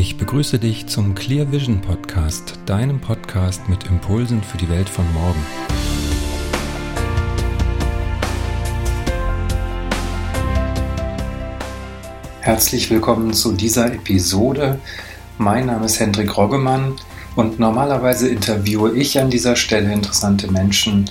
[0.00, 5.04] Ich begrüße dich zum Clear Vision Podcast, deinem Podcast mit Impulsen für die Welt von
[5.12, 5.44] morgen.
[12.42, 14.78] Herzlich willkommen zu dieser Episode.
[15.36, 16.94] Mein Name ist Hendrik Roggemann
[17.34, 21.10] und normalerweise interviewe ich an dieser Stelle interessante Menschen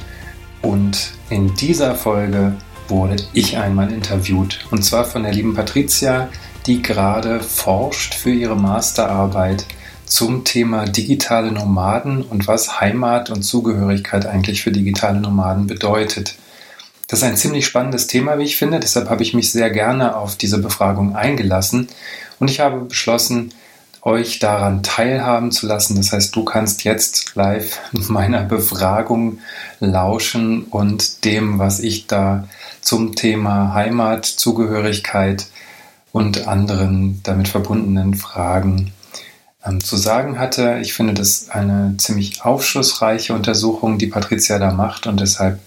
[0.61, 2.55] und in dieser Folge
[2.87, 6.29] wurde ich einmal interviewt und zwar von der lieben Patricia,
[6.67, 9.65] die gerade forscht für ihre Masterarbeit
[10.05, 16.35] zum Thema digitale Nomaden und was Heimat und Zugehörigkeit eigentlich für digitale Nomaden bedeutet.
[17.07, 18.79] Das ist ein ziemlich spannendes Thema, wie ich finde.
[18.81, 21.87] Deshalb habe ich mich sehr gerne auf diese Befragung eingelassen
[22.39, 23.53] und ich habe beschlossen,
[24.01, 25.97] euch daran teilhaben zu lassen.
[25.97, 29.39] Das heißt, du kannst jetzt live meiner Befragung
[29.79, 32.47] lauschen und dem, was ich da
[32.81, 35.47] zum Thema Heimat, Zugehörigkeit
[36.17, 38.91] und anderen damit verbundenen Fragen
[39.63, 40.79] ähm, zu sagen hatte.
[40.81, 45.59] Ich finde das eine ziemlich aufschlussreiche Untersuchung, die Patricia da macht und deshalb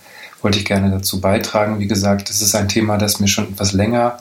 [0.42, 1.78] wollte ich gerne dazu beitragen.
[1.78, 4.18] Wie gesagt, es ist ein Thema, das mir schon etwas länger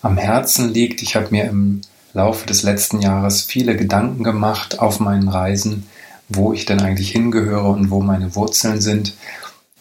[0.00, 1.02] am Herzen liegt.
[1.02, 1.82] Ich habe mir im
[2.14, 5.86] Laufe des letzten Jahres viele Gedanken gemacht auf meinen Reisen,
[6.30, 9.12] wo ich denn eigentlich hingehöre und wo meine Wurzeln sind.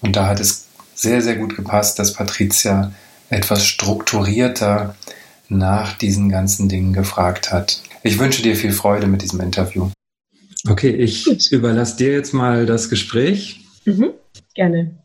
[0.02, 2.92] Und da hat es sehr, sehr gut gepasst, dass Patricia
[3.30, 4.96] etwas strukturierter
[5.50, 7.82] nach diesen ganzen Dingen gefragt hat.
[8.04, 9.90] Ich wünsche dir viel Freude mit diesem Interview.
[10.68, 11.52] Okay, ich Gut.
[11.52, 13.66] überlasse dir jetzt mal das Gespräch.
[13.86, 14.12] Mhm,
[14.54, 14.98] gerne.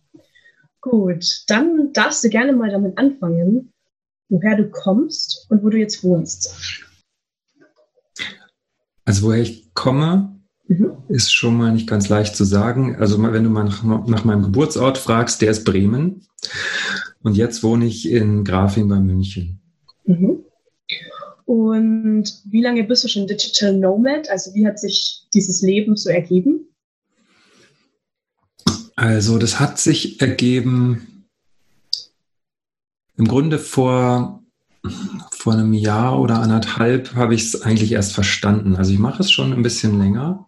[0.80, 3.72] Gut, dann darfst du gerne mal damit anfangen,
[4.30, 6.86] woher du kommst und wo du jetzt wohnst.
[9.04, 10.92] Also woher ich komme, mhm.
[11.08, 12.96] ist schon mal nicht ganz leicht zu sagen.
[12.96, 16.26] Also wenn du mal nach, nach, meinem Geburtsort fragst, der ist Bremen.
[17.22, 19.59] Und jetzt wohne ich in Grafing bei München.
[21.50, 24.30] Und wie lange bist du schon Digital Nomad?
[24.30, 26.68] Also wie hat sich dieses Leben so ergeben?
[28.94, 31.26] Also das hat sich ergeben
[33.16, 34.44] im Grunde vor,
[35.32, 38.76] vor einem Jahr oder anderthalb habe ich es eigentlich erst verstanden.
[38.76, 40.46] Also ich mache es schon ein bisschen länger.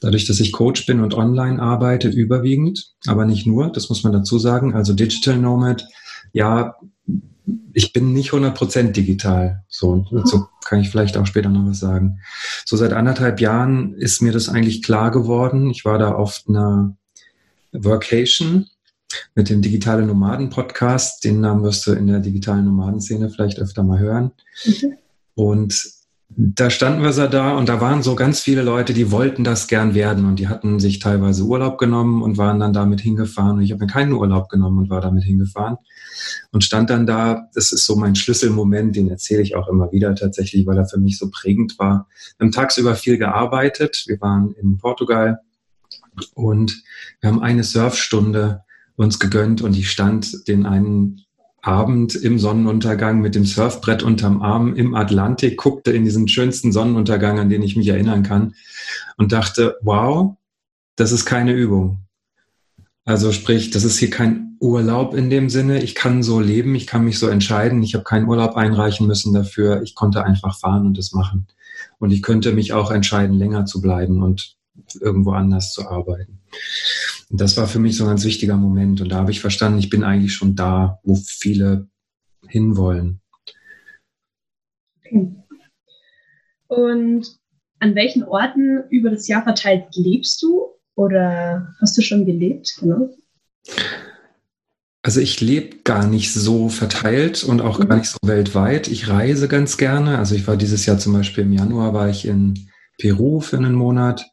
[0.00, 4.12] Dadurch, dass ich Coach bin und online arbeite, überwiegend, aber nicht nur, das muss man
[4.12, 4.74] dazu sagen.
[4.74, 5.86] Also Digital Nomad,
[6.32, 6.74] ja,
[7.72, 9.64] ich bin nicht 100% digital.
[9.68, 12.20] So, so kann ich vielleicht auch später noch was sagen.
[12.64, 15.70] So seit anderthalb Jahren ist mir das eigentlich klar geworden.
[15.70, 16.96] Ich war da auf einer
[17.72, 18.66] Workation
[19.34, 21.24] mit dem Digitale Nomaden Podcast.
[21.24, 24.32] Den Namen wirst du in der digitalen Nomadenszene vielleicht öfter mal hören.
[24.64, 24.94] Mhm.
[25.34, 26.03] Und
[26.36, 29.68] da standen wir so da und da waren so ganz viele Leute, die wollten das
[29.68, 33.58] gern werden und die hatten sich teilweise Urlaub genommen und waren dann damit hingefahren.
[33.58, 35.76] Und ich habe mir keinen Urlaub genommen und war damit hingefahren
[36.50, 40.14] und stand dann da, das ist so mein Schlüsselmoment, den erzähle ich auch immer wieder
[40.14, 42.08] tatsächlich, weil er für mich so prägend war.
[42.38, 45.40] Wir haben tagsüber viel gearbeitet, wir waren in Portugal
[46.34, 46.82] und
[47.20, 48.62] wir haben eine Surfstunde
[48.96, 51.23] uns gegönnt und ich stand den einen
[51.64, 57.38] Abend im Sonnenuntergang mit dem Surfbrett unterm Arm im Atlantik, guckte in diesen schönsten Sonnenuntergang,
[57.38, 58.54] an den ich mich erinnern kann
[59.16, 60.36] und dachte, wow,
[60.96, 62.00] das ist keine Übung.
[63.06, 65.82] Also sprich, das ist hier kein Urlaub in dem Sinne.
[65.82, 67.82] Ich kann so leben, ich kann mich so entscheiden.
[67.82, 69.82] Ich habe keinen Urlaub einreichen müssen dafür.
[69.82, 71.46] Ich konnte einfach fahren und es machen.
[71.98, 74.56] Und ich könnte mich auch entscheiden, länger zu bleiben und
[75.00, 76.40] irgendwo anders zu arbeiten.
[77.34, 79.00] Und das war für mich so ein ganz wichtiger Moment.
[79.00, 81.88] Und da habe ich verstanden, ich bin eigentlich schon da, wo viele
[82.46, 83.20] hinwollen.
[85.00, 85.34] Okay.
[86.68, 87.26] Und
[87.80, 92.76] an welchen Orten über das Jahr verteilt lebst du oder hast du schon gelebt?
[92.78, 93.12] Genau.
[95.02, 97.88] Also ich lebe gar nicht so verteilt und auch mhm.
[97.88, 98.86] gar nicht so weltweit.
[98.86, 100.18] Ich reise ganz gerne.
[100.18, 103.74] Also ich war dieses Jahr zum Beispiel im Januar war ich in Peru für einen
[103.74, 104.24] Monat.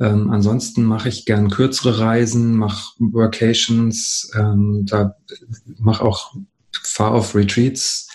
[0.00, 5.16] Ähm, ansonsten mache ich gern kürzere Reisen, mache Workations, ähm, da
[5.78, 6.34] mache auch
[6.72, 8.08] fahre auf Retreats.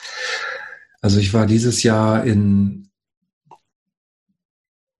[1.01, 2.89] Also ich war dieses Jahr in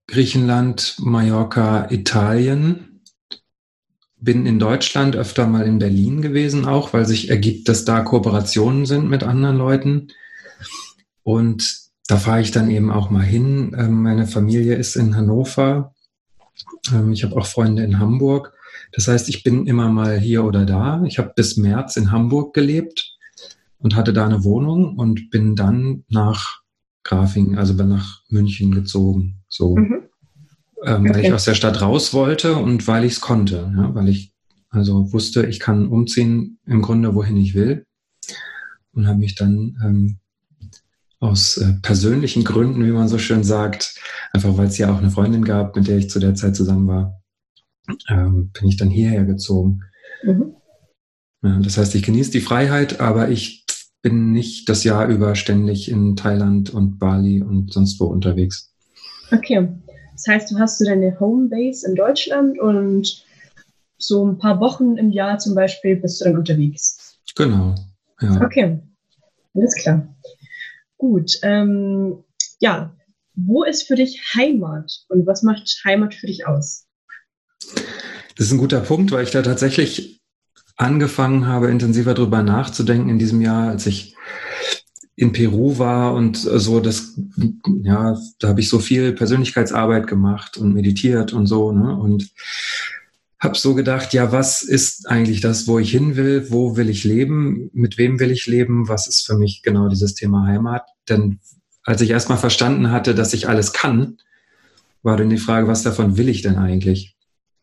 [0.06, 3.00] Griechenland, Mallorca, Italien.
[4.16, 8.86] Bin in Deutschland öfter mal in Berlin gewesen auch, weil sich ergibt, dass da Kooperationen
[8.86, 10.08] sind mit anderen Leuten.
[11.22, 13.74] Und da fahre ich dann eben auch mal hin.
[13.78, 15.93] Ähm, meine Familie ist in Hannover
[17.12, 18.52] ich habe auch Freunde in Hamburg.
[18.92, 21.02] Das heißt, ich bin immer mal hier oder da.
[21.04, 23.16] Ich habe bis März in Hamburg gelebt
[23.78, 26.62] und hatte da eine Wohnung und bin dann nach
[27.02, 29.42] Grafing, also bin nach München gezogen.
[29.48, 29.76] So.
[29.76, 30.04] Mhm.
[30.84, 33.72] Ähm, weil ich aus der Stadt raus wollte und weil ich es konnte.
[33.76, 34.32] Ja, weil ich
[34.74, 37.86] also wusste, ich kann umziehen im Grunde, wohin ich will.
[38.92, 40.18] Und habe mich dann ähm,
[41.24, 43.98] aus äh, persönlichen Gründen, wie man so schön sagt,
[44.32, 46.86] einfach weil es ja auch eine Freundin gab, mit der ich zu der Zeit zusammen
[46.86, 47.22] war,
[48.10, 49.80] ähm, bin ich dann hierher gezogen.
[50.22, 50.54] Mhm.
[51.42, 53.64] Ja, das heißt, ich genieße die Freiheit, aber ich
[54.02, 58.70] bin nicht das Jahr über ständig in Thailand und Bali und sonst wo unterwegs.
[59.32, 59.68] Okay.
[60.12, 63.24] Das heißt, du hast deine Homebase in Deutschland und
[63.96, 67.18] so ein paar Wochen im Jahr zum Beispiel bist du dann unterwegs.
[67.34, 67.74] Genau.
[68.20, 68.42] Ja.
[68.42, 68.78] Okay.
[69.54, 70.06] Alles klar.
[71.04, 71.32] Gut.
[71.42, 72.24] Ähm,
[72.60, 72.96] ja.
[73.34, 76.86] Wo ist für dich Heimat und was macht Heimat für dich aus?
[78.36, 80.22] Das ist ein guter Punkt, weil ich da tatsächlich
[80.78, 84.16] angefangen habe, intensiver drüber nachzudenken in diesem Jahr, als ich
[85.14, 87.20] in Peru war und so das,
[87.82, 91.94] ja, da habe ich so viel Persönlichkeitsarbeit gemacht und meditiert und so, ne?
[91.94, 92.30] Und
[93.44, 96.50] habe so gedacht, ja, was ist eigentlich das, wo ich hin will?
[96.50, 97.70] Wo will ich leben?
[97.72, 98.88] Mit wem will ich leben?
[98.88, 100.82] Was ist für mich genau dieses Thema Heimat?
[101.08, 101.38] Denn
[101.82, 104.18] als ich erstmal verstanden hatte, dass ich alles kann,
[105.02, 107.14] war dann die Frage, was davon will ich denn eigentlich?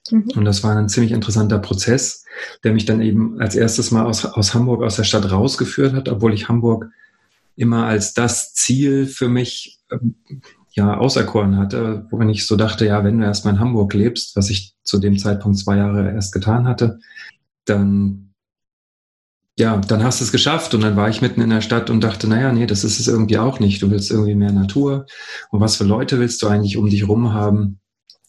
[0.10, 0.30] Mhm.
[0.36, 2.26] Und das war ein ziemlich interessanter Prozess,
[2.64, 6.10] der mich dann eben als erstes mal aus, aus Hamburg, aus der Stadt rausgeführt hat,
[6.10, 6.88] obwohl ich Hamburg
[7.56, 10.16] immer als das Ziel für mich ähm,
[10.72, 14.50] ja auserkoren hatte, worin ich so dachte, ja, wenn du erstmal in Hamburg lebst, was
[14.50, 17.00] ich zu dem Zeitpunkt zwei Jahre erst getan hatte,
[17.66, 18.32] dann
[19.58, 22.04] ja, dann hast du es geschafft und dann war ich mitten in der Stadt und
[22.04, 23.82] dachte, naja, nee, das ist es irgendwie auch nicht.
[23.82, 25.06] Du willst irgendwie mehr Natur
[25.52, 27.80] und was für Leute willst du eigentlich um dich rum haben?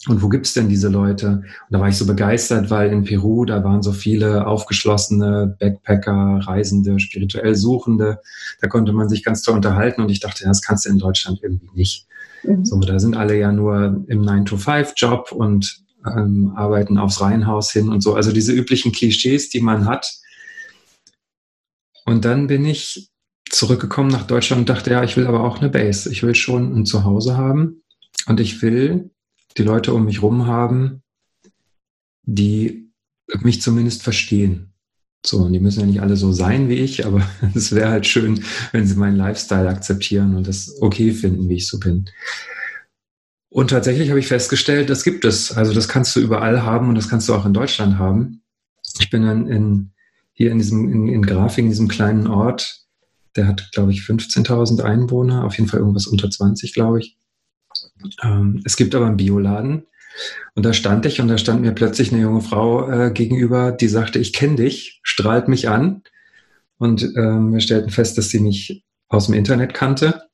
[0.08, 1.28] Und wo gibt's denn diese Leute?
[1.28, 6.40] Und da war ich so begeistert, weil in Peru, da waren so viele aufgeschlossene Backpacker,
[6.42, 8.18] Reisende, spirituell Suchende.
[8.60, 11.38] Da konnte man sich ganz toll unterhalten und ich dachte, das kannst du in Deutschland
[11.40, 12.08] irgendwie nicht.
[12.42, 12.64] Mhm.
[12.64, 18.00] So, da sind alle ja nur im 9-to-5-Job und ähm, arbeiten aufs Reihenhaus hin und
[18.00, 18.14] so.
[18.14, 20.12] Also diese üblichen Klischees, die man hat.
[22.04, 23.10] Und dann bin ich
[23.48, 26.10] zurückgekommen nach Deutschland und dachte, ja, ich will aber auch eine Base.
[26.10, 27.82] Ich will schon ein Zuhause haben
[28.26, 29.10] und ich will
[29.56, 31.02] die Leute um mich rum haben,
[32.22, 32.90] die
[33.40, 34.71] mich zumindest verstehen.
[35.24, 38.06] So, und die müssen ja nicht alle so sein wie ich, aber es wäre halt
[38.06, 38.42] schön,
[38.72, 42.06] wenn sie meinen Lifestyle akzeptieren und das okay finden, wie ich so bin.
[43.48, 45.52] Und tatsächlich habe ich festgestellt, das gibt es.
[45.52, 48.42] Also das kannst du überall haben und das kannst du auch in Deutschland haben.
[48.98, 49.90] Ich bin dann in,
[50.32, 52.82] hier in diesem, in, in Grafing, in diesem kleinen Ort,
[53.36, 57.16] der hat, glaube ich, 15.000 Einwohner, auf jeden Fall irgendwas unter 20, glaube ich.
[58.22, 59.84] Ähm, es gibt aber einen Bioladen
[60.54, 63.88] und da stand ich und da stand mir plötzlich eine junge Frau äh, gegenüber, die
[63.88, 66.02] sagte, ich kenne dich, strahlt mich an.
[66.78, 70.24] Und ähm, wir stellten fest, dass sie mich aus dem Internet kannte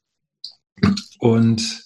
[1.18, 1.84] und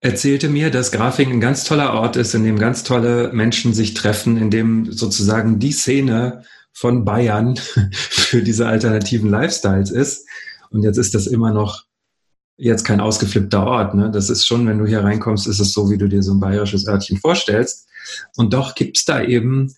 [0.00, 3.94] erzählte mir, dass Grafing ein ganz toller Ort ist, in dem ganz tolle Menschen sich
[3.94, 7.56] treffen, in dem sozusagen die Szene von Bayern
[7.92, 10.26] für diese alternativen Lifestyles ist.
[10.70, 11.84] Und jetzt ist das immer noch
[12.58, 13.94] jetzt kein ausgeflippter Ort.
[13.94, 14.10] Ne?
[14.10, 16.40] Das ist schon, wenn du hier reinkommst, ist es so, wie du dir so ein
[16.40, 17.88] bayerisches Örtchen vorstellst.
[18.36, 19.74] Und doch gibt's da eben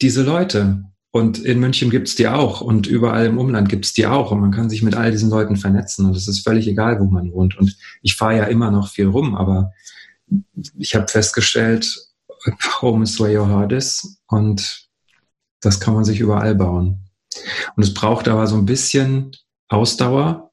[0.00, 0.84] diese Leute.
[1.10, 2.60] Und in München gibt's die auch.
[2.62, 4.32] Und überall im Umland gibt's die auch.
[4.32, 6.06] Und man kann sich mit all diesen Leuten vernetzen.
[6.06, 7.58] Und es ist völlig egal, wo man wohnt.
[7.58, 9.72] Und ich fahre ja immer noch viel rum, aber
[10.78, 11.94] ich habe festgestellt,
[12.80, 14.18] home is where your heart is.
[14.28, 14.88] Und
[15.60, 17.00] das kann man sich überall bauen.
[17.76, 19.32] Und es braucht aber so ein bisschen
[19.68, 20.47] Ausdauer,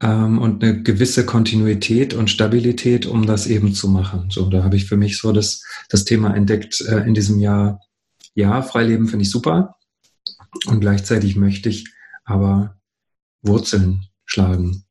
[0.00, 4.30] ähm, und eine gewisse Kontinuität und Stabilität, um das eben zu machen.
[4.30, 7.80] So, da habe ich für mich so das, das Thema entdeckt äh, in diesem Jahr.
[8.34, 9.76] Ja, Freileben finde ich super.
[10.66, 11.86] Und gleichzeitig möchte ich
[12.24, 12.76] aber
[13.42, 14.84] Wurzeln schlagen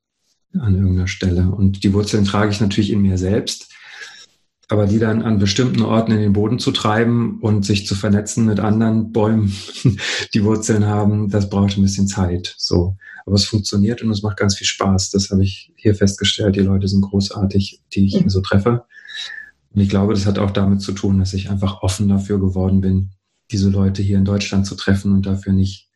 [0.53, 1.49] an irgendeiner Stelle.
[1.49, 3.74] Und die Wurzeln trage ich natürlich in mir selbst.
[4.67, 8.45] Aber die dann an bestimmten Orten in den Boden zu treiben und sich zu vernetzen
[8.45, 9.53] mit anderen Bäumen,
[10.33, 12.55] die Wurzeln haben, das braucht ein bisschen Zeit.
[12.57, 12.97] So.
[13.25, 15.11] Aber es funktioniert und es macht ganz viel Spaß.
[15.11, 16.55] Das habe ich hier festgestellt.
[16.55, 18.85] Die Leute sind großartig, die ich hier so treffe.
[19.73, 22.81] Und ich glaube, das hat auch damit zu tun, dass ich einfach offen dafür geworden
[22.81, 23.11] bin,
[23.51, 25.89] diese Leute hier in Deutschland zu treffen und dafür nicht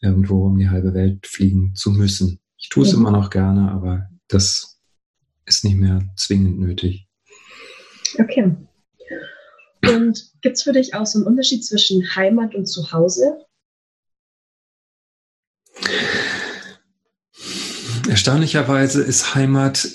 [0.00, 2.40] irgendwo um die halbe Welt fliegen zu müssen.
[2.58, 3.00] Ich tue es mhm.
[3.00, 4.80] immer noch gerne, aber das
[5.44, 7.05] ist nicht mehr zwingend nötig.
[8.18, 8.56] Okay.
[9.86, 13.38] Und gibt es für dich auch so einen Unterschied zwischen Heimat und Zuhause?
[18.08, 19.88] Erstaunlicherweise ist Heimat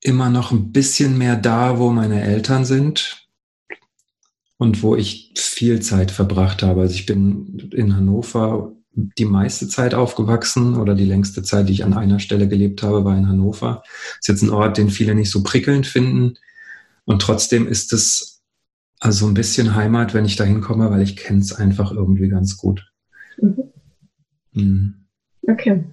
[0.00, 3.26] immer noch ein bisschen mehr da, wo meine Eltern sind
[4.56, 6.82] und wo ich viel Zeit verbracht habe.
[6.82, 11.84] Also ich bin in Hannover die meiste Zeit aufgewachsen oder die längste Zeit, die ich
[11.84, 13.82] an einer Stelle gelebt habe, war in Hannover.
[13.84, 16.34] Das ist jetzt ein Ort, den viele nicht so prickelnd finden.
[17.08, 18.42] Und trotzdem ist es
[19.00, 22.58] also ein bisschen Heimat, wenn ich da hinkomme, weil ich kenne es einfach irgendwie ganz
[22.58, 22.92] gut.
[23.40, 23.72] Mhm.
[24.52, 25.06] Mhm.
[25.48, 25.84] Okay.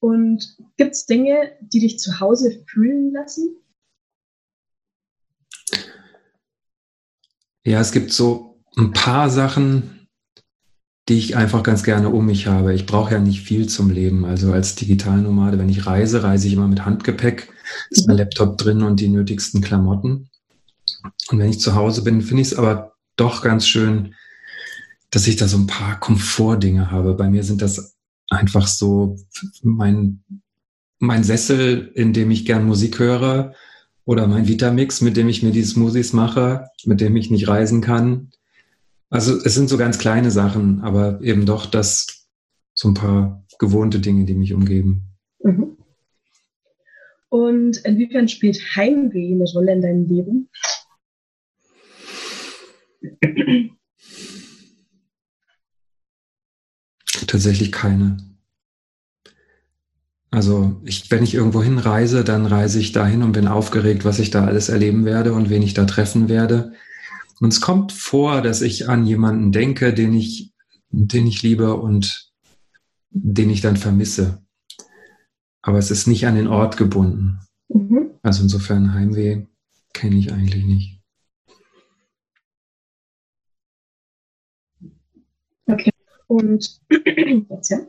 [0.00, 3.56] Und gibt es Dinge, die dich zu Hause fühlen lassen?
[7.66, 10.08] Ja, es gibt so ein paar Sachen,
[11.10, 12.72] die ich einfach ganz gerne um mich habe.
[12.72, 14.24] Ich brauche ja nicht viel zum Leben.
[14.24, 17.52] Also als Digitalnomade, wenn ich reise, reise ich immer mit Handgepäck,
[17.90, 20.30] ist mein Laptop drin und die nötigsten Klamotten.
[21.30, 24.14] Und wenn ich zu Hause bin, finde ich es aber doch ganz schön,
[25.10, 27.14] dass ich da so ein paar Komfortdinge habe.
[27.14, 27.96] Bei mir sind das
[28.28, 29.16] einfach so
[29.62, 30.22] mein,
[30.98, 33.54] mein Sessel, in dem ich gern Musik höre
[34.04, 37.80] oder mein Vitamix, mit dem ich mir die Smoothies mache, mit dem ich nicht reisen
[37.80, 38.30] kann.
[39.10, 42.26] Also es sind so ganz kleine Sachen, aber eben doch das
[42.74, 45.02] so ein paar gewohnte Dinge, die mich umgeben.
[45.42, 45.76] Mhm.
[47.28, 50.48] Und inwiefern spielt Heimweh eine Rolle in deinem Leben?
[57.26, 58.18] Tatsächlich keine.
[60.30, 64.30] Also ich, wenn ich irgendwo hinreise, dann reise ich dahin und bin aufgeregt, was ich
[64.30, 66.72] da alles erleben werde und wen ich da treffen werde.
[67.40, 70.52] Und es kommt vor, dass ich an jemanden denke, den ich,
[70.90, 72.30] den ich liebe und
[73.10, 74.45] den ich dann vermisse.
[75.66, 77.40] Aber es ist nicht an den Ort gebunden.
[77.68, 78.12] Mhm.
[78.22, 79.46] Also insofern Heimweh
[79.92, 81.00] kenne ich eigentlich nicht.
[85.66, 85.90] Okay.
[86.28, 86.80] Und
[87.50, 87.80] jetzt, ja.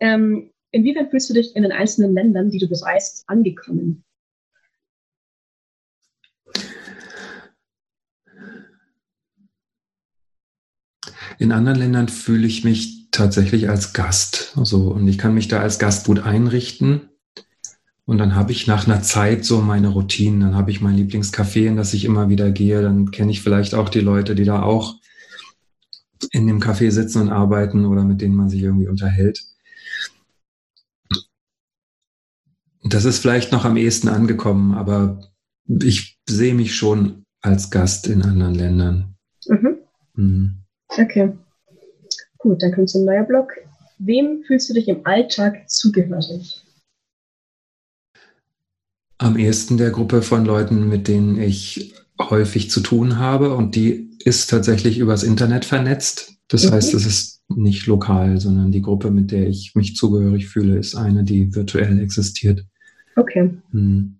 [0.00, 4.04] Ähm, inwiefern fühlst du dich in den einzelnen Ländern, die du bereist, angekommen?
[11.38, 14.52] In anderen Ländern fühle ich mich tatsächlich als Gast.
[14.54, 17.08] Also, und ich kann mich da als Gast gut einrichten.
[18.04, 20.40] Und dann habe ich nach einer Zeit so meine Routinen.
[20.40, 22.82] Dann habe ich mein Lieblingscafé, in das ich immer wieder gehe.
[22.82, 24.96] Dann kenne ich vielleicht auch die Leute, die da auch
[26.32, 29.42] in dem Café sitzen und arbeiten oder mit denen man sich irgendwie unterhält.
[32.84, 35.30] Das ist vielleicht noch am ehesten angekommen, aber
[35.66, 39.14] ich sehe mich schon als Gast in anderen Ländern.
[39.46, 39.78] Mhm.
[40.14, 40.56] Mhm.
[40.88, 41.32] Okay.
[42.38, 43.52] Gut, dann kommt zum neuer Blog.
[43.98, 46.61] Wem fühlst du dich im Alltag zugehörig?
[49.22, 54.10] Am ehesten der Gruppe von Leuten, mit denen ich häufig zu tun habe und die
[54.24, 56.34] ist tatsächlich übers Internet vernetzt.
[56.48, 56.72] Das mhm.
[56.72, 60.96] heißt, es ist nicht lokal, sondern die Gruppe, mit der ich mich zugehörig fühle, ist
[60.96, 62.64] eine, die virtuell existiert.
[63.14, 63.54] Okay.
[63.70, 64.16] Hm.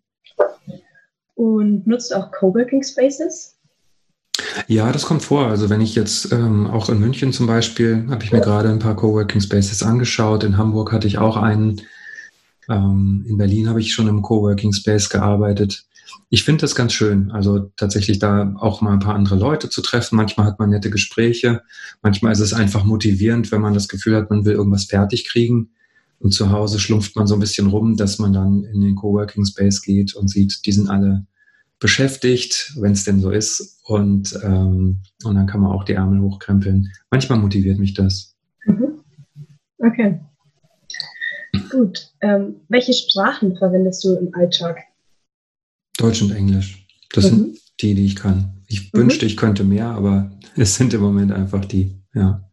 [1.35, 3.59] Und nutzt auch Coworking Spaces?
[4.69, 5.47] Ja, das kommt vor.
[5.47, 8.79] Also wenn ich jetzt ähm, auch in München zum Beispiel, habe ich mir gerade ein
[8.79, 10.45] paar Coworking Spaces angeschaut.
[10.45, 11.81] In Hamburg hatte ich auch einen.
[12.73, 15.85] Ähm, in Berlin habe ich schon im Coworking Space gearbeitet.
[16.31, 17.31] Ich finde das ganz schön.
[17.31, 20.17] Also tatsächlich da auch mal ein paar andere Leute zu treffen.
[20.17, 21.63] Manchmal hat man nette Gespräche.
[22.01, 25.71] Manchmal ist es einfach motivierend, wenn man das Gefühl hat, man will irgendwas fertig kriegen.
[26.19, 29.45] Und zu Hause schlumpft man so ein bisschen rum, dass man dann in den Coworking
[29.45, 31.27] Space geht und sieht, die sind alle
[31.81, 33.81] beschäftigt, wenn es denn so ist.
[33.85, 36.91] Und, ähm, und dann kann man auch die Ärmel hochkrempeln.
[37.11, 38.35] Manchmal motiviert mich das.
[38.65, 39.01] Mhm.
[39.79, 40.21] Okay.
[41.71, 42.11] Gut.
[42.21, 44.81] Ähm, welche Sprachen verwendest du im Alltag?
[45.99, 46.87] Deutsch und Englisch.
[47.13, 47.37] Das mhm.
[47.37, 48.63] sind die, die ich kann.
[48.67, 48.99] Ich mhm.
[48.99, 52.49] wünschte, ich könnte mehr, aber es sind im Moment einfach die, ja.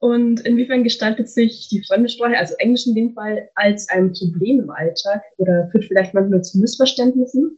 [0.00, 4.70] Und inwiefern gestaltet sich die Fremdsprache, also Englisch in dem Fall, als ein Problem im
[4.70, 7.56] Alltag oder führt vielleicht manchmal zu Missverständnissen?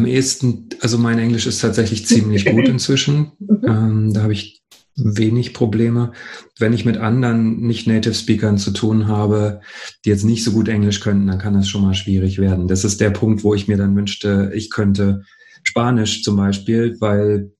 [0.00, 3.32] Am ehesten, also mein Englisch ist tatsächlich ziemlich gut inzwischen.
[3.38, 3.60] Mhm.
[3.66, 4.62] Ähm, da habe ich
[4.96, 6.12] wenig Probleme.
[6.58, 9.60] Wenn ich mit anderen Nicht-Native-Speakern zu tun habe,
[10.04, 12.66] die jetzt nicht so gut Englisch könnten, dann kann das schon mal schwierig werden.
[12.66, 15.22] Das ist der Punkt, wo ich mir dann wünschte, ich könnte
[15.62, 17.52] Spanisch zum Beispiel, weil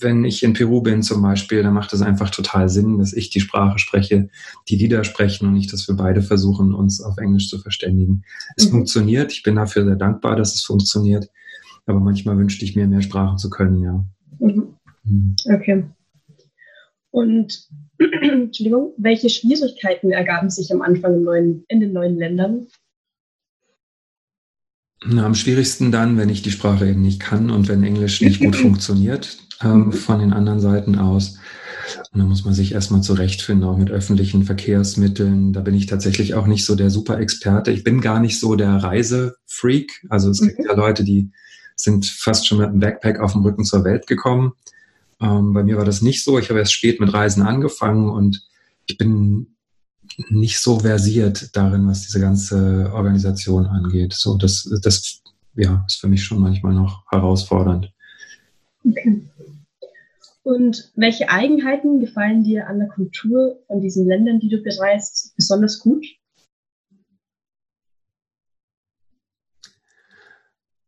[0.00, 3.30] wenn ich in Peru bin zum Beispiel, dann macht es einfach total Sinn, dass ich
[3.30, 4.28] die Sprache spreche,
[4.68, 8.24] die Lieder sprechen und nicht, dass wir beide versuchen, uns auf Englisch zu verständigen.
[8.56, 8.72] Es mhm.
[8.72, 9.32] funktioniert.
[9.32, 11.30] Ich bin dafür sehr dankbar, dass es funktioniert.
[11.86, 14.04] Aber manchmal wünschte ich mir, mehr Sprachen zu können, ja.
[14.38, 14.74] Mhm.
[15.04, 15.36] mhm.
[15.52, 15.84] Okay.
[17.10, 22.66] Und Entschuldigung, welche Schwierigkeiten ergaben sich am Anfang neuen, in den neuen Ländern?
[25.04, 28.40] Na, am schwierigsten dann, wenn ich die Sprache eben nicht kann und wenn Englisch nicht
[28.40, 29.92] gut funktioniert ähm, mhm.
[29.92, 31.38] von den anderen Seiten aus.
[32.12, 35.52] Und dann muss man sich erstmal zurechtfinden, auch mit öffentlichen Verkehrsmitteln.
[35.52, 37.72] Da bin ich tatsächlich auch nicht so der Super-Experte.
[37.72, 40.04] Ich bin gar nicht so der Reisefreak.
[40.08, 40.66] Also es gibt mhm.
[40.66, 41.30] ja Leute, die
[41.74, 44.52] sind fast schon mit einem Backpack auf dem Rücken zur Welt gekommen.
[45.20, 46.38] Ähm, bei mir war das nicht so.
[46.38, 48.42] Ich habe erst spät mit Reisen angefangen und
[48.86, 49.51] ich bin
[50.28, 54.12] nicht so versiert darin, was diese ganze Organisation angeht.
[54.14, 55.22] So, das, das
[55.54, 57.92] ja, ist für mich schon manchmal noch herausfordernd.
[58.84, 59.22] Okay.
[60.42, 65.78] Und welche Eigenheiten gefallen dir an der Kultur von diesen Ländern, die du bereist, besonders
[65.78, 66.04] gut?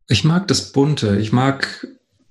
[0.09, 1.19] Ich mag das Bunte.
[1.19, 1.87] Ich mag,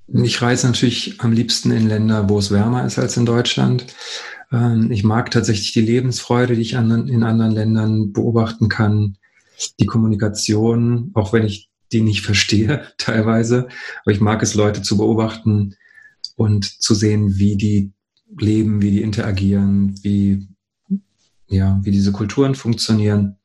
[0.08, 3.86] ich reise natürlich am liebsten in Länder, wo es wärmer ist als in Deutschland.
[4.54, 9.18] Ähm, ich mag tatsächlich die Lebensfreude, die ich in anderen Ländern beobachten kann.
[9.80, 13.68] Die Kommunikation, auch wenn ich die nicht verstehe teilweise.
[14.04, 15.76] Aber ich mag es, Leute zu beobachten,
[16.36, 17.92] und zu sehen, wie die
[18.38, 20.48] leben, wie die interagieren, wie,
[21.48, 23.38] ja, wie diese Kulturen funktionieren.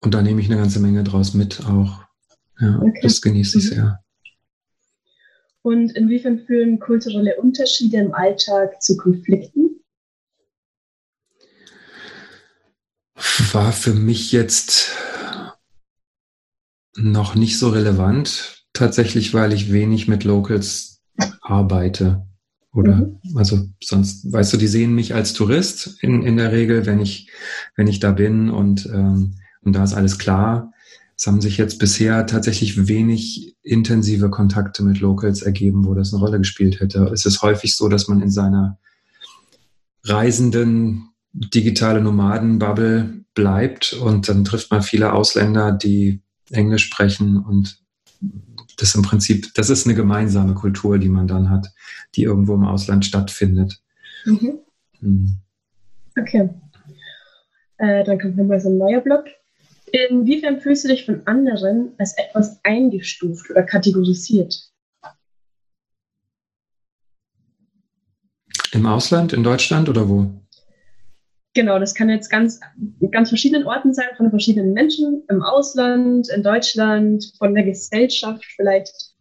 [0.00, 2.04] Und da nehme ich eine ganze Menge draus mit auch.
[2.60, 3.00] Ja, okay.
[3.02, 3.68] das genieße ich mhm.
[3.68, 4.03] sehr.
[5.64, 9.80] Und inwiefern führen kulturelle Unterschiede im Alltag zu Konflikten?
[13.52, 14.94] War für mich jetzt
[16.96, 21.00] noch nicht so relevant, tatsächlich, weil ich wenig mit Locals
[21.40, 22.26] arbeite.
[22.74, 23.20] Oder mhm.
[23.34, 27.30] also sonst, weißt du, die sehen mich als Tourist in, in der Regel, wenn ich,
[27.74, 30.73] wenn ich da bin und, ähm, und da ist alles klar.
[31.16, 36.22] Es haben sich jetzt bisher tatsächlich wenig intensive Kontakte mit Locals ergeben, wo das eine
[36.22, 37.04] Rolle gespielt hätte.
[37.12, 38.78] Es ist häufig so, dass man in seiner
[40.02, 47.78] reisenden digitale Nomaden-Bubble bleibt und dann trifft man viele Ausländer, die Englisch sprechen und
[48.76, 51.72] das im Prinzip, das ist eine gemeinsame Kultur, die man dann hat,
[52.16, 53.80] die irgendwo im Ausland stattfindet.
[54.24, 54.58] Mhm.
[55.00, 55.36] Mhm.
[56.18, 56.50] Okay.
[57.78, 59.24] Äh, dann kommt nochmal so ein neuer Block.
[59.94, 64.72] Inwiefern fühlst du dich von anderen als etwas eingestuft oder kategorisiert?
[68.72, 70.28] Im Ausland, in Deutschland oder wo?
[71.54, 72.58] Genau, das kann jetzt ganz,
[73.12, 79.14] ganz verschiedenen Orten sein, von verschiedenen Menschen, im Ausland, in Deutschland, von der Gesellschaft vielleicht.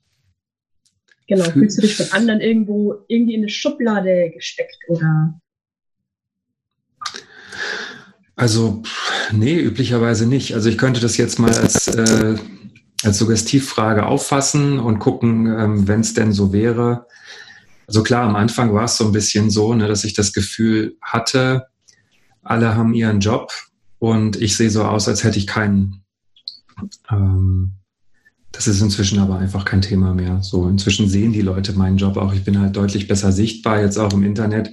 [1.27, 5.39] Genau, fühlst du dich von anderen irgendwo irgendwie in eine Schublade gesteckt oder?
[8.35, 8.81] Also,
[9.31, 10.53] nee, üblicherweise nicht.
[10.55, 12.35] Also ich könnte das jetzt mal als, äh,
[13.03, 17.05] als Suggestivfrage auffassen und gucken, ähm, wenn es denn so wäre.
[17.87, 20.97] Also klar, am Anfang war es so ein bisschen so, ne, dass ich das Gefühl
[21.01, 21.67] hatte,
[22.41, 23.51] alle haben ihren Job
[23.99, 26.03] und ich sehe so aus, als hätte ich keinen.
[27.09, 27.73] Ähm,
[28.53, 30.41] das ist inzwischen aber einfach kein Thema mehr.
[30.41, 32.33] So inzwischen sehen die Leute meinen Job auch.
[32.33, 34.69] Ich bin halt deutlich besser sichtbar jetzt auch im Internet,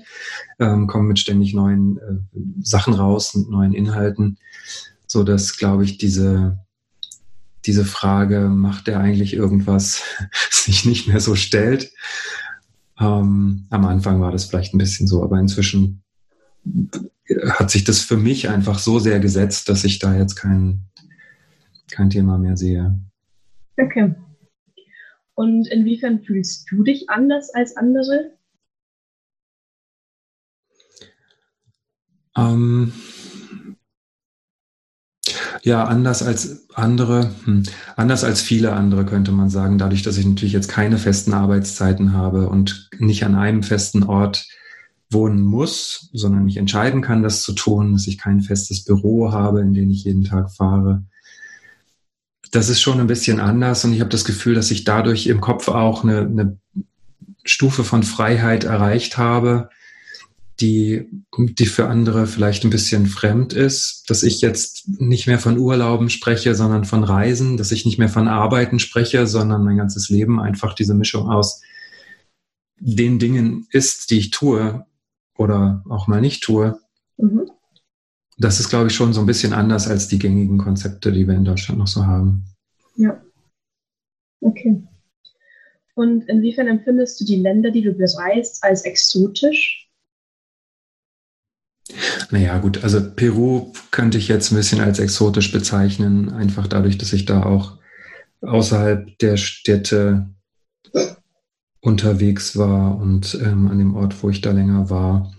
[0.60, 4.38] ähm, komme mit ständig neuen äh, Sachen raus und neuen Inhalten,
[5.06, 6.58] so dass glaube ich diese
[7.66, 10.02] diese Frage macht er eigentlich irgendwas
[10.50, 11.90] sich nicht mehr so stellt.
[12.98, 16.02] Ähm, am Anfang war das vielleicht ein bisschen so, aber inzwischen
[17.50, 20.84] hat sich das für mich einfach so sehr gesetzt, dass ich da jetzt kein,
[21.90, 22.98] kein Thema mehr sehe.
[23.80, 24.14] Okay.
[25.34, 28.36] Und inwiefern fühlst du dich anders als andere?
[32.36, 32.92] Ähm,
[35.62, 37.62] ja, anders als andere, hm,
[37.96, 42.12] anders als viele andere könnte man sagen, dadurch, dass ich natürlich jetzt keine festen Arbeitszeiten
[42.12, 44.46] habe und nicht an einem festen Ort
[45.10, 49.60] wohnen muss, sondern mich entscheiden kann, das zu tun, dass ich kein festes Büro habe,
[49.60, 51.04] in dem ich jeden Tag fahre.
[52.50, 55.40] Das ist schon ein bisschen anders und ich habe das Gefühl, dass ich dadurch im
[55.40, 56.58] Kopf auch eine, eine
[57.44, 59.70] Stufe von Freiheit erreicht habe,
[60.60, 65.58] die, die für andere vielleicht ein bisschen fremd ist, dass ich jetzt nicht mehr von
[65.58, 70.10] Urlauben spreche, sondern von Reisen, dass ich nicht mehr von Arbeiten spreche, sondern mein ganzes
[70.10, 71.62] Leben einfach diese Mischung aus
[72.78, 74.84] den Dingen ist, die ich tue,
[75.36, 76.78] oder auch mal nicht tue.
[77.16, 77.50] Mhm.
[78.40, 81.35] Das ist, glaube ich, schon so ein bisschen anders als die gängigen Konzepte, die wir
[81.35, 82.44] in Deutschland noch so haben.
[82.96, 83.20] Ja.
[84.40, 84.83] Okay.
[85.94, 89.90] Und inwiefern empfindest du die Länder, die du bereist, als exotisch?
[92.31, 97.12] Naja, gut, also Peru könnte ich jetzt ein bisschen als exotisch bezeichnen, einfach dadurch, dass
[97.12, 97.76] ich da auch
[98.40, 100.31] außerhalb der Städte
[101.81, 105.35] unterwegs war und ähm, an dem Ort, wo ich da länger war.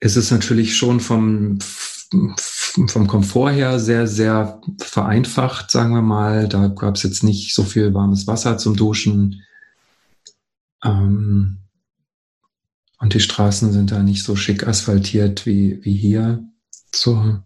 [0.00, 6.48] Es ist natürlich schon vom, vom Komfort her sehr, sehr vereinfacht, sagen wir mal.
[6.48, 9.42] Da gab es jetzt nicht so viel warmes Wasser zum Duschen.
[10.84, 11.58] Ähm,
[13.00, 16.44] und die Straßen sind da nicht so schick asphaltiert wie, wie hier.
[16.94, 17.40] So.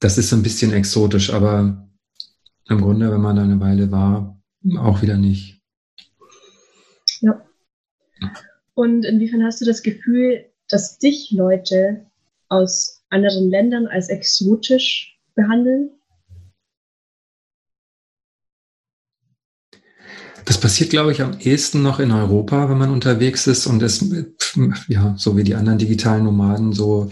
[0.00, 1.88] Das ist ein bisschen exotisch, aber
[2.68, 4.40] im Grunde, wenn man da eine Weile war,
[4.78, 5.62] auch wieder nicht.
[7.20, 7.44] Ja.
[8.74, 12.06] Und inwiefern hast du das Gefühl, dass dich Leute
[12.48, 15.90] aus anderen Ländern als exotisch behandeln?
[20.44, 24.04] Das passiert, glaube ich, am ehesten noch in Europa, wenn man unterwegs ist und es,
[24.86, 27.10] ja, so wie die anderen digitalen Nomaden, so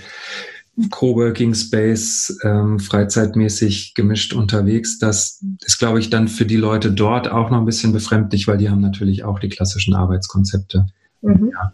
[0.90, 4.98] Coworking Space, ähm, freizeitmäßig gemischt unterwegs.
[4.98, 8.58] Das ist, glaube ich, dann für die Leute dort auch noch ein bisschen befremdlich, weil
[8.58, 10.86] die haben natürlich auch die klassischen Arbeitskonzepte.
[11.22, 11.50] Mhm.
[11.52, 11.72] Ja,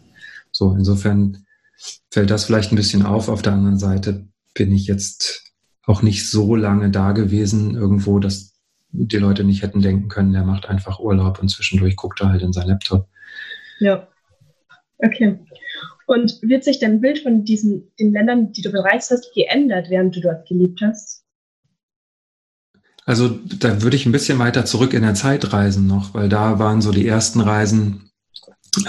[0.52, 1.44] so, insofern
[2.10, 3.28] fällt das vielleicht ein bisschen auf.
[3.28, 5.52] Auf der anderen Seite bin ich jetzt
[5.84, 8.54] auch nicht so lange da gewesen irgendwo, dass
[8.92, 12.42] die Leute nicht hätten denken können, der macht einfach Urlaub und zwischendurch guckt er halt
[12.42, 13.08] in sein Laptop.
[13.78, 14.08] Ja.
[14.98, 15.38] Okay.
[16.06, 20.16] Und wird sich dein Bild von diesen den Ländern, die du bereits hast, geändert, während
[20.16, 21.24] du dort gelebt hast?
[23.06, 26.58] Also da würde ich ein bisschen weiter zurück in der Zeit reisen noch, weil da
[26.58, 28.10] waren so die ersten Reisen,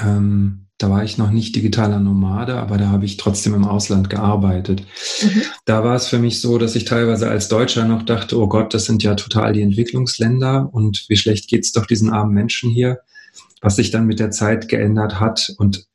[0.04, 4.10] ähm, da war ich noch nicht digitaler Nomade, aber da habe ich trotzdem im Ausland
[4.10, 4.84] gearbeitet.
[5.22, 5.42] Mhm.
[5.66, 8.74] Da war es für mich so, dass ich teilweise als Deutscher noch dachte, oh Gott,
[8.74, 12.72] das sind ja total die Entwicklungsländer und wie schlecht geht es doch diesen armen Menschen
[12.72, 13.00] hier,
[13.62, 15.86] was sich dann mit der Zeit geändert hat und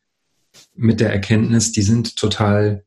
[0.74, 2.84] mit der Erkenntnis, die sind total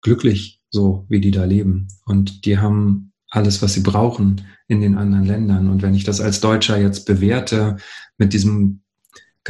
[0.00, 1.88] glücklich, so wie die da leben.
[2.06, 5.68] Und die haben alles, was sie brauchen in den anderen Ländern.
[5.68, 7.76] Und wenn ich das als Deutscher jetzt bewerte
[8.16, 8.79] mit diesem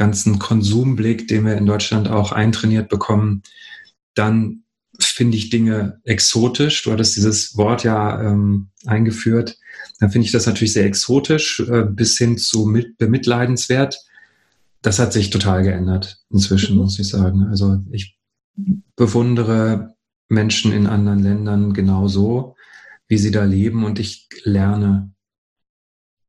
[0.01, 3.43] ganzen Konsumblick, den wir in Deutschland auch eintrainiert bekommen,
[4.15, 4.63] dann
[4.99, 6.83] finde ich Dinge exotisch.
[6.83, 9.57] Du hattest dieses Wort ja ähm, eingeführt.
[9.99, 13.97] Dann finde ich das natürlich sehr exotisch äh, bis hin zu mit, bemitleidenswert
[14.81, 17.47] das hat sich total geändert inzwischen, muss ich sagen.
[17.47, 18.17] Also ich
[18.95, 19.95] bewundere
[20.27, 22.55] Menschen in anderen Ländern genauso,
[23.07, 25.13] wie sie da leben und ich lerne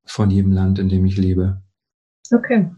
[0.04, 1.62] von jedem Land, in dem ich lebe.
[2.30, 2.70] Okay.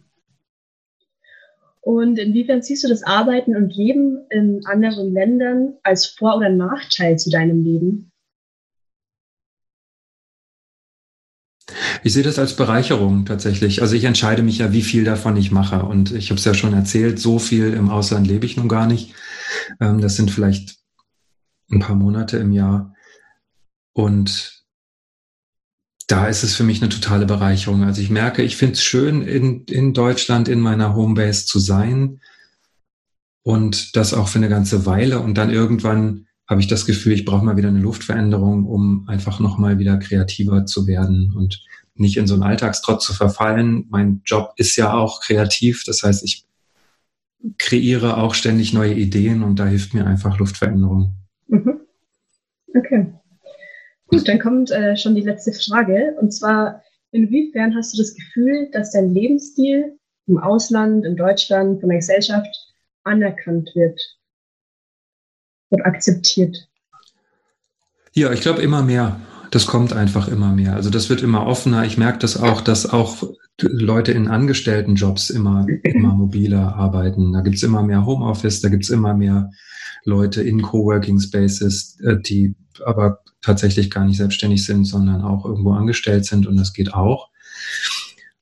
[1.85, 7.19] Und inwiefern siehst du das Arbeiten und Leben in anderen Ländern als Vor- oder Nachteil
[7.19, 8.11] zu deinem Leben?
[12.03, 13.83] Ich sehe das als Bereicherung tatsächlich.
[13.83, 15.83] Also ich entscheide mich ja, wie viel davon ich mache.
[15.83, 18.87] Und ich habe es ja schon erzählt, so viel im Ausland lebe ich nun gar
[18.87, 19.15] nicht.
[19.79, 20.79] Ähm, das sind vielleicht
[21.71, 22.95] ein paar Monate im Jahr.
[23.93, 24.54] Und
[26.07, 27.85] da ist es für mich eine totale Bereicherung.
[27.85, 32.21] Also ich merke, ich finde es schön, in, in Deutschland in meiner Homebase zu sein
[33.43, 35.21] und das auch für eine ganze Weile.
[35.21, 39.41] Und dann irgendwann habe ich das Gefühl, ich brauche mal wieder eine Luftveränderung, um einfach
[39.41, 41.65] nochmal wieder kreativer zu werden und
[41.95, 43.87] nicht in so einen Alltagstrott zu verfallen.
[43.89, 46.47] Mein Job ist ja auch kreativ, das heißt, ich
[47.59, 51.15] kreiere auch ständig neue Ideen und da hilft mir einfach Luftveränderung.
[51.49, 51.81] Mhm.
[52.77, 53.13] Okay.
[54.19, 58.69] Gut, dann kommt äh, schon die letzte Frage und zwar, inwiefern hast du das Gefühl,
[58.73, 62.49] dass dein Lebensstil im Ausland, in Deutschland, von der Gesellschaft
[63.05, 64.01] anerkannt wird?
[65.75, 66.69] und akzeptiert?
[68.13, 69.21] Ja, ich glaube immer mehr.
[69.51, 70.75] Das kommt einfach immer mehr.
[70.75, 71.85] Also das wird immer offener.
[71.85, 73.23] Ich merke das auch, dass auch
[73.61, 77.33] Leute in Angestelltenjobs immer, immer mobiler arbeiten.
[77.33, 79.51] Da gibt es immer mehr Homeoffice, da gibt es immer mehr
[80.05, 85.73] Leute in Coworking Spaces, äh, die aber tatsächlich gar nicht selbstständig sind, sondern auch irgendwo
[85.73, 87.31] angestellt sind und das geht auch.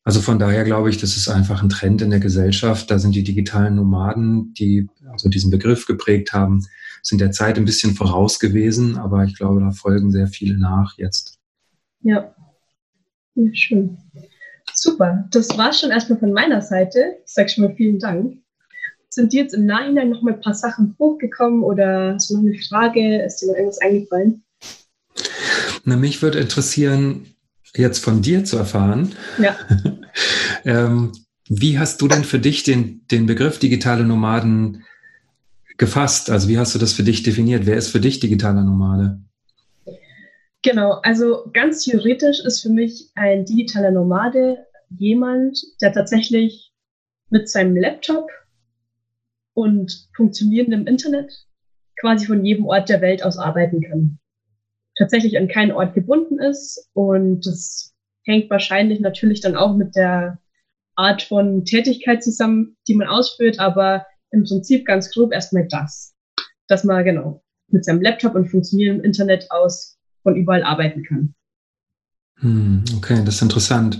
[0.04, 2.90] Also von daher glaube ich, das ist einfach ein Trend in der Gesellschaft.
[2.90, 6.66] Da sind die digitalen Nomaden, die also diesen Begriff geprägt haben,
[7.02, 10.94] sind der Zeit ein bisschen voraus gewesen, aber ich glaube, da folgen sehr viele nach
[10.98, 11.38] jetzt.
[12.00, 12.34] Ja,
[13.34, 13.98] ja schön.
[14.74, 17.18] Super, das war schon erstmal von meiner Seite.
[17.24, 18.38] Ich sage schon mal vielen Dank.
[19.08, 22.42] Sind dir jetzt im Nachhinein noch mal ein paar Sachen hochgekommen oder hast du noch
[22.42, 23.22] eine Frage?
[23.22, 24.42] Ist dir noch irgendwas eingefallen?
[25.84, 27.26] Na, mich würde interessieren,
[27.74, 29.14] jetzt von dir zu erfahren.
[29.38, 29.56] Ja.
[30.64, 31.12] ähm,
[31.48, 34.84] wie hast du denn für dich den, den Begriff digitale Nomaden
[35.78, 36.30] gefasst?
[36.30, 37.66] Also wie hast du das für dich definiert?
[37.66, 39.20] Wer ist für dich digitaler Nomade?
[40.62, 44.58] Genau, also ganz theoretisch ist für mich ein digitaler Nomade
[44.90, 46.72] jemand, der tatsächlich
[47.30, 48.30] mit seinem Laptop
[49.54, 51.46] und funktionierendem Internet
[51.98, 54.18] quasi von jedem Ort der Welt aus arbeiten kann.
[54.96, 60.38] Tatsächlich an keinen Ort gebunden ist und das hängt wahrscheinlich natürlich dann auch mit der
[60.94, 66.14] Art von Tätigkeit zusammen, die man ausführt, aber im Prinzip ganz grob erstmal das,
[66.68, 71.34] dass man genau mit seinem Laptop und funktionierendem Internet aus von überall arbeiten kann.
[72.40, 73.98] Hm, okay, das ist interessant.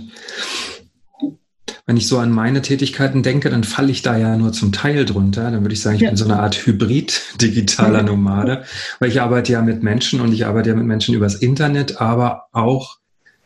[1.85, 5.03] Wenn ich so an meine Tätigkeiten denke, dann falle ich da ja nur zum Teil
[5.03, 5.51] drunter.
[5.51, 6.09] Dann würde ich sagen, ich ja.
[6.09, 8.63] bin so eine Art Hybrid-digitaler Nomade,
[8.99, 12.45] weil ich arbeite ja mit Menschen und ich arbeite ja mit Menschen übers Internet, aber
[12.53, 12.99] auch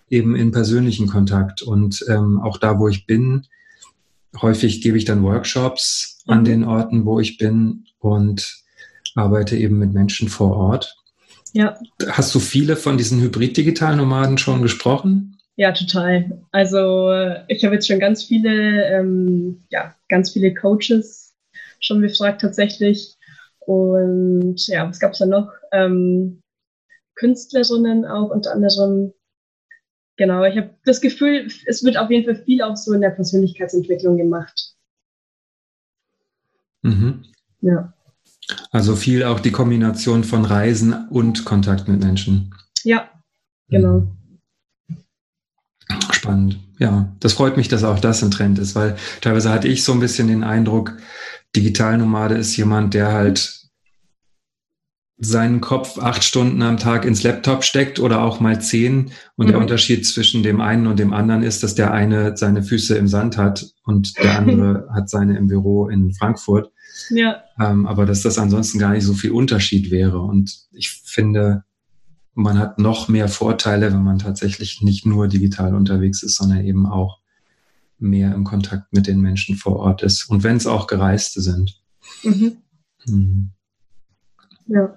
[0.10, 1.63] eben in persönlichen Kontakt.
[1.63, 3.47] Und ähm, auch da, wo ich bin,
[4.39, 6.45] häufig gebe ich dann Workshops an mhm.
[6.45, 8.63] den Orten, wo ich bin und
[9.15, 10.95] arbeite eben mit Menschen vor Ort.
[11.54, 11.76] Ja.
[12.08, 15.37] Hast du viele von diesen hybrid-digitalen Nomaden schon gesprochen?
[15.58, 16.43] Ja, total.
[16.52, 17.12] Also
[17.48, 21.36] ich habe jetzt schon ganz viele, ähm, ja, ganz viele Coaches
[21.80, 23.15] schon befragt tatsächlich.
[23.60, 25.52] Und ja, was gab es da noch?
[25.72, 26.41] Ähm,
[27.15, 29.13] Künstlerinnen auch unter anderem.
[30.15, 33.10] Genau, ich habe das Gefühl, es wird auf jeden Fall viel auch so in der
[33.10, 34.76] Persönlichkeitsentwicklung gemacht.
[36.84, 37.24] Mhm.
[37.62, 37.93] Ja.
[38.72, 42.54] Also viel auch die Kombination von Reisen und Kontakt mit Menschen.
[42.84, 43.10] Ja,
[43.70, 44.00] genau.
[44.02, 44.16] Mhm.
[46.28, 46.60] Spannend.
[46.80, 49.94] Ja, das freut mich, dass auch das ein Trend ist, weil teilweise hatte ich so
[49.94, 50.94] ein bisschen den Eindruck,
[51.56, 53.58] Digitalnomade ist jemand, der halt
[55.20, 59.12] seinen Kopf acht Stunden am Tag ins Laptop steckt oder auch mal zehn.
[59.36, 59.52] Und mhm.
[59.52, 63.08] der Unterschied zwischen dem einen und dem anderen ist, dass der eine seine Füße im
[63.08, 66.72] Sand hat und der andere hat seine im Büro in Frankfurt.
[67.10, 67.44] Ja.
[67.60, 70.20] Ähm, aber dass das ansonsten gar nicht so viel Unterschied wäre.
[70.20, 71.63] Und ich finde,
[72.38, 76.86] man hat noch mehr Vorteile, wenn man tatsächlich nicht nur digital unterwegs ist, sondern eben
[76.86, 77.19] auch
[77.97, 80.30] mehr im Kontakt mit den Menschen vor Ort ist.
[80.30, 81.82] Und wenn es auch Gereiste sind.
[82.21, 82.58] Mhm.
[83.08, 83.50] Mhm.
[84.67, 84.95] Ja.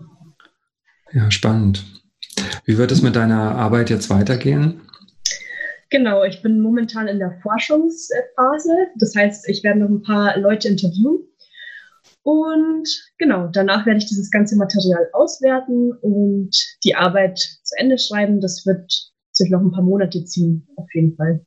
[1.13, 1.87] Ja, spannend.
[2.67, 4.83] Wie wird es mit deiner Arbeit jetzt weitergehen?
[5.89, 8.89] Genau, ich bin momentan in der Forschungsphase.
[8.97, 11.21] Das heißt, ich werde noch ein paar Leute interviewen.
[12.23, 16.51] Und genau, danach werde ich dieses ganze Material auswerten und
[16.85, 18.41] die Arbeit zu Ende schreiben.
[18.41, 21.45] Das wird sich noch ein paar Monate ziehen, auf jeden Fall.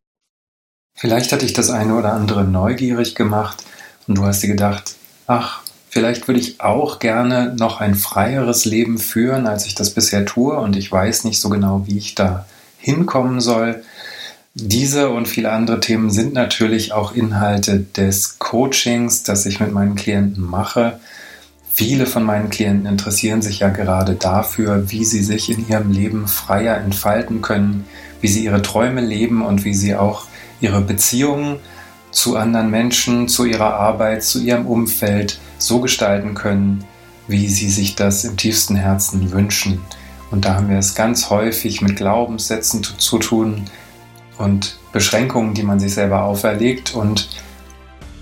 [0.95, 3.63] Vielleicht hat dich das eine oder andere neugierig gemacht
[4.07, 4.95] und du hast dir gedacht,
[5.27, 10.25] ach, Vielleicht würde ich auch gerne noch ein freieres Leben führen, als ich das bisher
[10.25, 12.47] tue und ich weiß nicht so genau, wie ich da
[12.79, 13.83] hinkommen soll.
[14.55, 19.95] Diese und viele andere Themen sind natürlich auch Inhalte des Coachings, das ich mit meinen
[19.95, 20.99] Klienten mache.
[21.71, 26.27] Viele von meinen Klienten interessieren sich ja gerade dafür, wie sie sich in ihrem Leben
[26.27, 27.85] freier entfalten können,
[28.21, 30.25] wie sie ihre Träume leben und wie sie auch
[30.61, 31.57] ihre Beziehungen
[32.11, 36.83] zu anderen Menschen, zu ihrer Arbeit, zu ihrem Umfeld so gestalten können,
[37.27, 39.81] wie sie sich das im tiefsten Herzen wünschen.
[40.29, 43.65] Und da haben wir es ganz häufig mit Glaubenssätzen zu, zu tun
[44.37, 46.93] und Beschränkungen, die man sich selber auferlegt.
[46.93, 47.29] Und